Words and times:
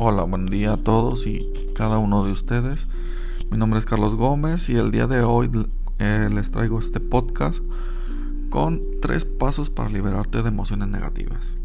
Hola, 0.00 0.22
buen 0.22 0.46
día 0.46 0.74
a 0.74 0.76
todos 0.76 1.26
y 1.26 1.44
cada 1.74 1.98
uno 1.98 2.24
de 2.24 2.30
ustedes. 2.30 2.86
Mi 3.50 3.58
nombre 3.58 3.80
es 3.80 3.84
Carlos 3.84 4.14
Gómez 4.14 4.68
y 4.68 4.76
el 4.76 4.92
día 4.92 5.08
de 5.08 5.22
hoy 5.22 5.50
eh, 5.98 6.30
les 6.32 6.52
traigo 6.52 6.78
este 6.78 7.00
podcast 7.00 7.64
con 8.48 8.80
tres 9.02 9.24
pasos 9.24 9.70
para 9.70 9.88
liberarte 9.88 10.40
de 10.44 10.50
emociones 10.50 10.86
negativas. 10.86 11.58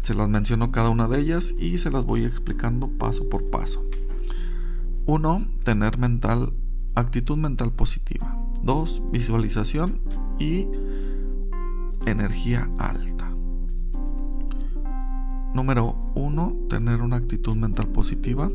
Se 0.00 0.14
las 0.14 0.28
menciono 0.28 0.72
cada 0.72 0.88
una 0.88 1.06
de 1.06 1.20
ellas 1.20 1.54
y 1.56 1.78
se 1.78 1.92
las 1.92 2.04
voy 2.04 2.24
explicando 2.24 2.88
paso 2.88 3.28
por 3.28 3.48
paso. 3.50 3.84
1. 5.06 5.46
Tener 5.62 5.96
mental, 5.98 6.52
actitud 6.96 7.36
mental 7.36 7.70
positiva. 7.70 8.36
2. 8.64 9.12
Visualización 9.12 10.00
y 10.40 10.66
energía 12.04 12.68
alta. 12.78 13.33
Número 15.54 15.94
1. 16.16 16.66
Tener 16.68 17.00
una 17.00 17.14
actitud 17.14 17.54
mental 17.54 17.86
positiva. 17.86 18.50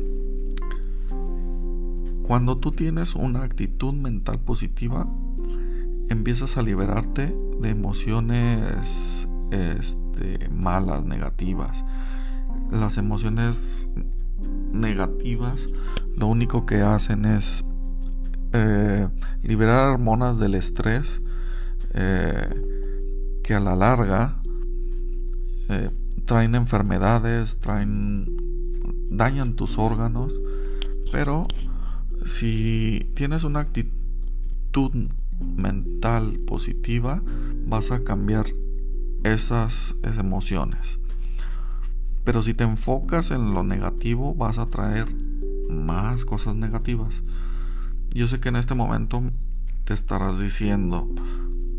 Cuando 2.24 2.58
tú 2.58 2.72
tienes 2.72 3.14
una 3.14 3.42
actitud 3.42 3.94
mental 3.94 4.38
positiva, 4.38 5.08
empiezas 6.10 6.58
a 6.58 6.62
liberarte 6.62 7.34
de 7.60 7.70
emociones 7.70 9.26
este, 9.50 10.48
malas, 10.50 11.06
negativas. 11.06 11.84
Las 12.70 12.98
emociones 12.98 13.88
negativas 14.72 15.68
lo 16.16 16.26
único 16.26 16.66
que 16.66 16.82
hacen 16.82 17.24
es 17.24 17.64
eh, 18.52 19.08
liberar 19.42 19.88
hormonas 19.88 20.38
del 20.38 20.54
estrés 20.54 21.22
eh, 21.94 23.40
que 23.42 23.54
a 23.54 23.60
la 23.60 23.74
larga 23.74 24.42
eh, 25.70 25.90
traen 26.24 26.54
enfermedades, 26.54 27.58
traen 27.58 28.26
dañan 29.10 29.54
tus 29.54 29.78
órganos, 29.78 30.32
pero 31.10 31.48
si 32.24 33.10
tienes 33.14 33.44
una 33.44 33.60
actitud 33.60 35.08
mental 35.40 36.38
positiva, 36.46 37.22
vas 37.66 37.90
a 37.90 38.04
cambiar 38.04 38.46
esas, 39.24 39.94
emociones. 40.18 40.98
Pero 42.24 42.42
si 42.42 42.54
te 42.54 42.64
enfocas 42.64 43.30
en 43.30 43.52
lo 43.52 43.62
negativo, 43.62 44.34
vas 44.34 44.58
a 44.58 44.66
traer 44.66 45.08
más 45.68 46.24
cosas 46.24 46.54
negativas. 46.54 47.22
Yo 48.14 48.28
sé 48.28 48.40
que 48.40 48.50
en 48.50 48.56
este 48.56 48.74
momento 48.74 49.22
te 49.84 49.94
estarás 49.94 50.38
diciendo, 50.38 51.08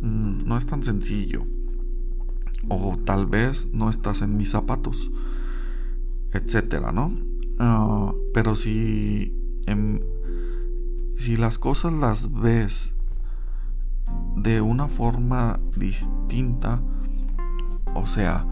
mm, 0.01 0.45
no 0.45 0.57
es 0.57 0.65
tan 0.65 0.83
sencillo 0.83 1.45
o 2.69 2.97
tal 3.05 3.25
vez 3.25 3.67
no 3.73 3.89
estás 3.89 4.21
en 4.21 4.37
mis 4.37 4.51
zapatos, 4.51 5.11
etcétera, 6.33 6.91
¿no? 6.91 7.11
Ah, 7.59 8.13
pero 8.33 8.55
si, 8.55 9.35
si 11.17 11.37
las 11.37 11.59
cosas 11.59 11.93
las 11.93 12.31
ves 12.31 12.93
de 14.35 14.61
una 14.61 14.87
forma 14.87 15.59
distinta, 15.77 16.81
o 17.93 18.05
sea, 18.05 18.45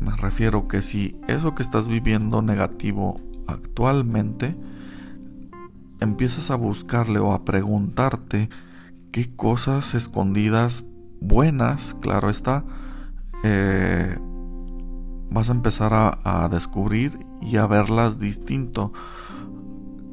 me 0.00 0.16
refiero 0.16 0.66
que 0.68 0.82
si 0.82 1.20
eso 1.28 1.54
que 1.54 1.62
estás 1.62 1.88
viviendo 1.88 2.42
negativo 2.42 3.20
actualmente, 3.46 4.56
empiezas 6.00 6.50
a 6.50 6.56
buscarle 6.56 7.20
o 7.20 7.32
a 7.32 7.44
preguntarte 7.44 8.50
qué 9.12 9.34
cosas 9.34 9.94
escondidas 9.94 10.84
buenas, 11.20 11.94
claro 12.00 12.28
está, 12.28 12.64
eh, 13.42 14.18
vas 15.30 15.48
a 15.48 15.52
empezar 15.52 15.92
a, 15.92 16.48
descubrir 16.48 17.18
y 17.40 17.56
a 17.56 17.66
verlas 17.66 18.20
distinto. 18.20 18.92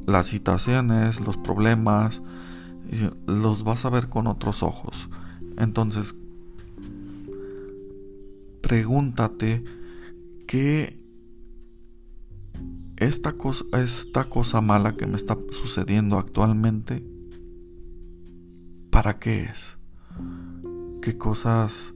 Las 0.06 0.28
situaciones, 0.28 1.22
los 1.22 1.38
problemas, 1.38 2.22
los 3.28 3.63
vas 3.63 3.85
a 3.85 3.90
ver 3.90 4.09
con 4.09 4.28
otros 4.28 4.63
ojos. 4.63 5.09
Entonces, 5.57 6.16
pregúntate 8.62 9.63
qué 10.47 11.00
esta 12.97 13.34
cosa, 13.34 13.63
esta 13.73 14.25
cosa 14.25 14.61
mala 14.61 14.96
que 14.97 15.07
me 15.07 15.16
está 15.16 15.38
sucediendo 15.51 16.17
actualmente, 16.17 17.03
¿para 18.90 19.19
qué 19.19 19.44
es? 19.44 19.78
¿Qué 21.01 21.17
cosas 21.17 21.94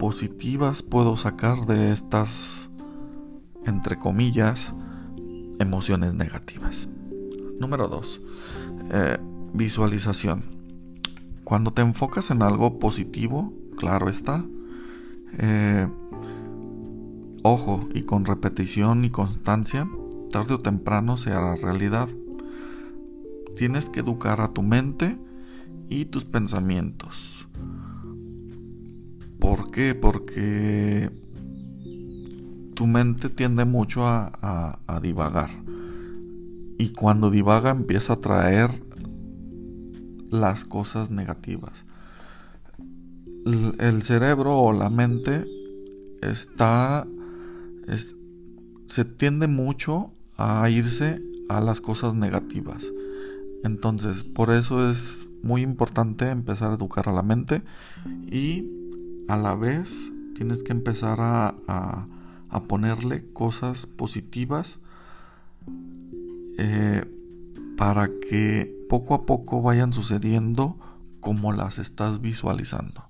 positivas 0.00 0.82
puedo 0.82 1.18
sacar 1.18 1.66
de 1.66 1.92
estas, 1.92 2.70
entre 3.66 3.98
comillas, 3.98 4.74
emociones 5.58 6.14
negativas. 6.14 6.88
Número 7.60 7.86
2. 7.86 8.22
Eh, 8.92 9.18
visualización. 9.52 10.42
Cuando 11.44 11.74
te 11.74 11.82
enfocas 11.82 12.30
en 12.30 12.40
algo 12.40 12.78
positivo, 12.78 13.52
claro 13.76 14.08
está, 14.08 14.42
eh, 15.36 15.86
ojo 17.42 17.86
y 17.92 18.04
con 18.04 18.24
repetición 18.24 19.04
y 19.04 19.10
constancia, 19.10 19.86
tarde 20.30 20.54
o 20.54 20.60
temprano 20.60 21.18
se 21.18 21.32
hará 21.32 21.56
realidad. 21.56 22.08
Tienes 23.54 23.90
que 23.90 24.00
educar 24.00 24.40
a 24.40 24.54
tu 24.54 24.62
mente 24.62 25.18
y 25.90 26.06
tus 26.06 26.24
pensamientos. 26.24 27.39
¿Por 29.40 29.70
qué? 29.70 29.94
Porque 29.94 31.10
tu 32.74 32.86
mente 32.86 33.28
tiende 33.28 33.64
mucho 33.64 34.06
a, 34.06 35.00
divagar. 35.02 35.50
Y 36.78 36.90
cuando 36.92 37.30
divaga 37.30 37.70
empieza 37.70 38.14
a 38.14 38.20
traer 38.20 38.70
las 40.30 40.64
cosas 40.64 41.10
negativas. 41.10 41.84
El, 43.78 44.02
cerebro 44.02 44.58
o 44.58 44.72
la 44.72 44.90
mente 44.90 45.44
está... 46.22 47.06
se 48.86 49.04
tiende 49.04 49.46
mucho 49.46 50.12
a 50.36 50.70
irse 50.70 51.22
a 51.48 51.60
las 51.60 51.80
cosas 51.80 52.14
negativas. 52.14 52.84
Entonces, 53.62 54.24
por 54.24 54.50
eso 54.50 54.90
es 54.90 55.26
muy 55.42 55.62
importante 55.62 56.30
empezar 56.30 56.70
a 56.70 56.76
educar 56.76 57.08
a 57.08 57.12
la 57.12 57.22
mente 57.22 57.62
y 58.30 58.79
a 59.30 59.36
la 59.36 59.54
vez 59.54 60.12
tienes 60.34 60.64
que 60.64 60.72
empezar 60.72 61.18
a, 61.20 62.06
ponerle 62.66 63.32
cosas 63.32 63.86
positivas 63.86 64.80
eh, 66.58 67.04
para 67.76 68.08
que 68.08 68.74
poco 68.88 69.14
a 69.14 69.24
poco 69.24 69.62
vayan 69.62 69.92
sucediendo 69.92 70.76
como 71.20 71.52
las 71.52 71.78
estás 71.78 72.20
visualizando. 72.20 73.04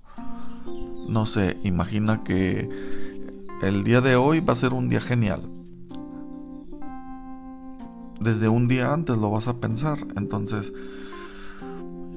No 1.09 1.25
sé, 1.25 1.57
imagina 1.63 2.23
que 2.23 2.69
el 3.63 3.83
día 3.83 4.01
de 4.01 4.15
hoy 4.15 4.41
va 4.41 4.53
a 4.53 4.57
ser 4.57 4.73
un 4.73 4.89
día 4.89 5.01
genial. 5.01 5.41
Desde 8.19 8.47
un 8.47 8.67
día 8.67 8.93
antes 8.93 9.17
lo 9.17 9.31
vas 9.31 9.47
a 9.47 9.57
pensar. 9.59 9.97
Entonces, 10.15 10.71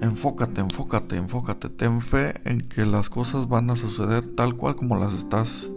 enfócate, 0.04 0.60
enfócate, 0.60 1.16
enfócate, 1.16 1.68
ten 1.70 2.00
fe 2.00 2.34
en 2.44 2.60
que 2.60 2.84
las 2.84 3.08
cosas 3.08 3.48
van 3.48 3.70
a 3.70 3.76
suceder 3.76 4.26
tal 4.26 4.54
cual 4.54 4.76
como 4.76 4.96
las 4.96 5.14
estás 5.14 5.74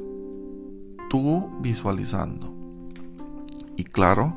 tú 1.09 1.49
visualizando. 1.61 2.53
Y 3.77 3.83
claro, 3.85 4.35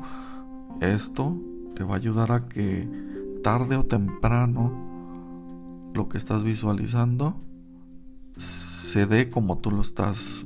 esto 0.79 1.37
te 1.75 1.83
va 1.83 1.93
a 1.93 1.97
ayudar 1.97 2.31
a 2.31 2.47
que 2.47 2.87
tarde 3.43 3.75
o 3.75 3.83
temprano 3.83 4.71
lo 5.93 6.07
que 6.07 6.17
estás 6.17 6.43
visualizando 6.43 7.35
se 8.37 9.05
dé 9.05 9.29
como 9.29 9.57
tú 9.57 9.71
lo 9.71 9.81
estás 9.81 10.45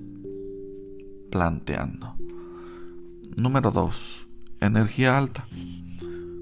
planteando. 1.30 2.16
Número 3.36 3.70
2. 3.70 4.28
Energía 4.62 5.18
alta. 5.18 5.48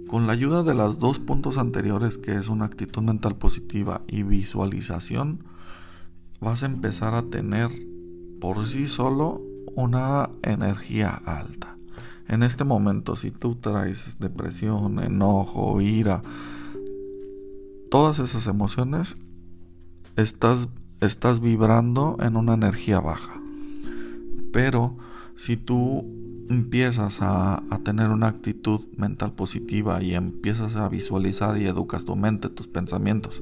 Con 0.07 0.27
la 0.27 0.33
ayuda 0.33 0.63
de 0.63 0.75
los 0.75 0.99
dos 0.99 1.19
puntos 1.19 1.57
anteriores, 1.57 2.17
que 2.17 2.35
es 2.35 2.49
una 2.49 2.65
actitud 2.65 3.01
mental 3.01 3.35
positiva 3.35 4.01
y 4.07 4.23
visualización, 4.23 5.43
vas 6.39 6.63
a 6.63 6.67
empezar 6.67 7.15
a 7.15 7.23
tener 7.23 7.69
por 8.39 8.65
sí 8.65 8.85
solo 8.85 9.41
una 9.75 10.29
energía 10.43 11.09
alta. 11.25 11.75
En 12.27 12.43
este 12.43 12.63
momento, 12.63 13.15
si 13.15 13.31
tú 13.31 13.55
traes 13.55 14.17
depresión, 14.19 14.99
enojo, 14.99 15.81
ira, 15.81 16.21
todas 17.89 18.19
esas 18.19 18.47
emociones, 18.47 19.17
estás, 20.15 20.67
estás 21.01 21.39
vibrando 21.39 22.17
en 22.21 22.35
una 22.35 22.53
energía 22.53 22.99
baja. 22.99 23.33
Pero 24.51 24.95
si 25.35 25.57
tú 25.57 26.22
empiezas 26.53 27.19
a, 27.21 27.61
tener 27.83 28.09
una 28.09 28.27
actitud 28.27 28.81
mental 28.95 29.33
positiva 29.33 30.01
y 30.01 30.13
empiezas 30.15 30.75
a 30.77 30.87
visualizar 30.87 31.57
y 31.57 31.65
educas 31.65 32.05
tu 32.05 32.15
mente, 32.15 32.49
tus 32.49 32.67
pensamientos, 32.67 33.41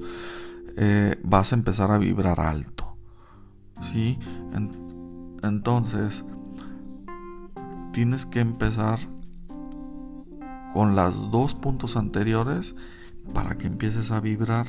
eh, 0.78 1.20
vas 1.24 1.52
a 1.52 1.56
empezar 1.56 1.92
a 1.92 1.98
vibrar 1.98 2.40
alto. 2.40 2.98
¿Sí? 3.82 4.20
entonces, 5.44 6.24
tienes 7.92 8.28
que 8.28 8.40
empezar 8.40 9.00
con 10.74 10.96
las 10.96 11.32
dos 11.32 11.56
puntos 11.56 11.98
anteriores 11.98 12.76
para 13.34 13.58
que 13.58 13.68
empieces 13.68 14.12
a 14.12 14.20
vibrar 14.20 14.68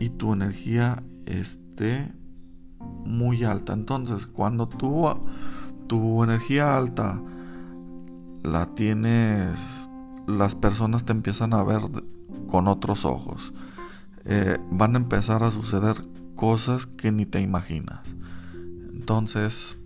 y 0.00 0.10
tu 0.10 0.32
energía 0.32 1.02
esté 1.26 2.12
muy 3.04 3.44
alta. 3.44 3.72
Entonces, 3.72 4.26
cuando 4.26 4.68
tú 4.68 5.08
tu 5.86 6.22
energía 6.24 6.76
alta 6.76 7.20
la 8.42 8.74
tienes, 8.74 9.88
las 10.26 10.54
personas 10.54 11.04
te 11.04 11.12
empiezan 11.12 11.54
a 11.54 11.62
ver 11.62 11.82
con 12.48 12.68
otros 12.68 13.04
ojos. 13.04 13.52
Eh, 14.24 14.58
van 14.70 14.94
a 14.94 14.98
empezar 14.98 15.42
a 15.42 15.50
suceder 15.50 15.96
cosas 16.36 16.86
que 16.86 17.12
ni 17.12 17.26
te 17.26 17.40
imaginas. 17.40 18.00
Entonces, 18.94 19.76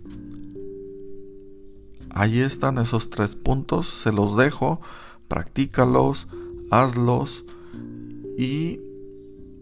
ahí 2.11 2.39
están 2.39 2.77
esos 2.77 3.09
tres 3.09 3.35
puntos, 3.35 3.87
se 3.87 4.11
los 4.11 4.37
dejo, 4.37 4.79
practícalos, 5.27 6.27
hazlos 6.71 7.43
y 8.37 8.79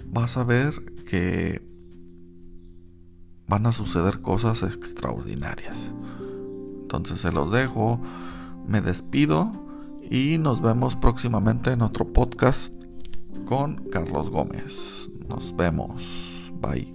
vas 0.07 0.37
a 0.37 0.43
ver 0.43 0.93
que 1.05 1.61
van 3.47 3.65
a 3.65 3.71
suceder 3.71 4.21
cosas 4.21 4.63
extraordinarias. 4.63 5.94
Entonces 6.85 7.19
se 7.19 7.31
los 7.31 7.51
dejo, 7.51 7.99
me 8.67 8.79
despido 8.79 9.51
y 10.07 10.37
nos 10.37 10.61
vemos 10.61 10.95
próximamente 10.95 11.71
en 11.71 11.81
otro 11.81 12.05
podcast 12.05 12.75
con 13.45 13.89
Carlos 13.89 14.29
Gómez. 14.29 15.09
Nos 15.27 15.55
vemos. 15.55 16.03
Bye. 16.61 16.94